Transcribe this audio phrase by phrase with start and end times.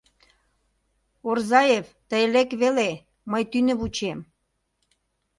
[1.29, 2.89] Орзаев, тый лек веле,
[3.31, 4.19] мый тӱнӧ вучем.